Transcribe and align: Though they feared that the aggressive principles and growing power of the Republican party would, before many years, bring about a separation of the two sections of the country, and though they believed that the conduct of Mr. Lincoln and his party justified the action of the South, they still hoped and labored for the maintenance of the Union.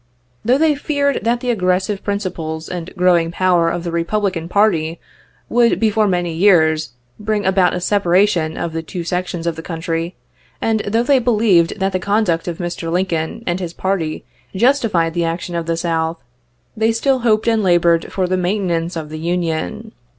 Though 0.43 0.57
they 0.57 0.73
feared 0.73 1.19
that 1.21 1.41
the 1.41 1.51
aggressive 1.51 2.03
principles 2.03 2.67
and 2.67 2.89
growing 2.95 3.29
power 3.29 3.69
of 3.69 3.83
the 3.83 3.91
Republican 3.91 4.49
party 4.49 4.99
would, 5.47 5.79
before 5.79 6.07
many 6.07 6.33
years, 6.33 6.93
bring 7.19 7.45
about 7.45 7.75
a 7.75 7.79
separation 7.79 8.57
of 8.57 8.73
the 8.73 8.81
two 8.81 9.03
sections 9.03 9.45
of 9.45 9.55
the 9.57 9.61
country, 9.61 10.15
and 10.59 10.79
though 10.87 11.03
they 11.03 11.19
believed 11.19 11.79
that 11.79 11.91
the 11.91 11.99
conduct 11.99 12.47
of 12.47 12.57
Mr. 12.57 12.91
Lincoln 12.91 13.43
and 13.45 13.59
his 13.59 13.73
party 13.73 14.25
justified 14.55 15.13
the 15.13 15.23
action 15.25 15.53
of 15.53 15.67
the 15.67 15.77
South, 15.77 16.17
they 16.75 16.91
still 16.91 17.19
hoped 17.19 17.47
and 17.47 17.61
labored 17.61 18.11
for 18.11 18.25
the 18.25 18.37
maintenance 18.37 18.95
of 18.95 19.09
the 19.09 19.19
Union. 19.19 19.91